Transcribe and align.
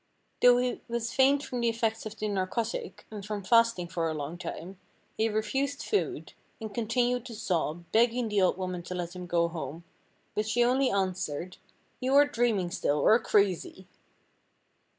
Though 0.41 0.57
he 0.57 0.81
was 0.87 1.13
faint 1.13 1.43
from 1.43 1.61
the 1.61 1.69
effects 1.69 2.07
of 2.07 2.17
the 2.17 2.27
narcotic, 2.27 3.05
and 3.11 3.23
from 3.23 3.43
fasting 3.43 3.87
for 3.87 4.09
a 4.09 4.15
long 4.15 4.35
time, 4.39 4.79
he 5.15 5.29
refused 5.29 5.83
food, 5.83 6.33
and 6.59 6.73
continued 6.73 7.23
to 7.27 7.35
sob, 7.35 7.85
begging 7.91 8.27
the 8.27 8.41
old 8.41 8.57
woman 8.57 8.81
to 8.81 8.95
let 8.95 9.15
him 9.15 9.27
go 9.27 9.47
home, 9.47 9.83
but 10.33 10.47
she 10.47 10.63
only 10.63 10.89
answered, 10.89 11.57
"you 11.99 12.15
are 12.15 12.25
dreaming 12.25 12.71
still, 12.71 12.97
or 12.97 13.19
crazy." 13.19 13.85